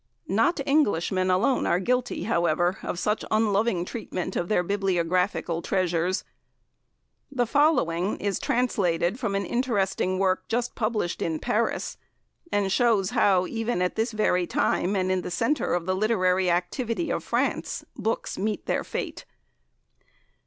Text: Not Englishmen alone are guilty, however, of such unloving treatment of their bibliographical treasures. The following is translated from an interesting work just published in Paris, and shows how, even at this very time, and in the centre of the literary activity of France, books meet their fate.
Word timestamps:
Not 0.27 0.59
Englishmen 0.65 1.29
alone 1.29 1.67
are 1.67 1.79
guilty, 1.79 2.23
however, 2.23 2.79
of 2.81 2.97
such 2.97 3.23
unloving 3.29 3.85
treatment 3.85 4.35
of 4.35 4.49
their 4.49 4.63
bibliographical 4.63 5.61
treasures. 5.61 6.23
The 7.31 7.45
following 7.45 8.17
is 8.17 8.39
translated 8.39 9.19
from 9.19 9.35
an 9.35 9.45
interesting 9.45 10.17
work 10.17 10.47
just 10.47 10.73
published 10.73 11.21
in 11.21 11.37
Paris, 11.37 11.97
and 12.51 12.71
shows 12.71 13.11
how, 13.11 13.45
even 13.45 13.79
at 13.79 13.93
this 13.93 14.11
very 14.11 14.47
time, 14.47 14.95
and 14.95 15.11
in 15.11 15.21
the 15.21 15.29
centre 15.29 15.75
of 15.75 15.85
the 15.85 15.95
literary 15.95 16.49
activity 16.49 17.11
of 17.11 17.23
France, 17.23 17.85
books 17.95 18.39
meet 18.39 18.65
their 18.65 18.83
fate. 18.83 19.25